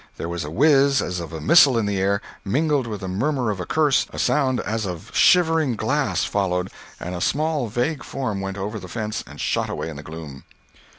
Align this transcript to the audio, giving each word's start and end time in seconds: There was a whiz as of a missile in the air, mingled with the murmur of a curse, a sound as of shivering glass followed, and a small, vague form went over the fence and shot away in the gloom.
There 0.17 0.27
was 0.27 0.43
a 0.43 0.49
whiz 0.49 0.99
as 0.99 1.19
of 1.19 1.31
a 1.31 1.39
missile 1.39 1.77
in 1.77 1.85
the 1.85 1.99
air, 1.99 2.21
mingled 2.43 2.87
with 2.87 3.01
the 3.01 3.07
murmur 3.07 3.51
of 3.51 3.59
a 3.59 3.67
curse, 3.67 4.07
a 4.09 4.17
sound 4.17 4.59
as 4.61 4.87
of 4.87 5.11
shivering 5.13 5.75
glass 5.75 6.23
followed, 6.23 6.71
and 6.99 7.13
a 7.13 7.21
small, 7.21 7.67
vague 7.67 8.03
form 8.03 8.41
went 8.41 8.57
over 8.57 8.79
the 8.79 8.87
fence 8.87 9.23
and 9.27 9.39
shot 9.39 9.69
away 9.69 9.89
in 9.91 9.97
the 9.97 10.01
gloom. 10.01 10.43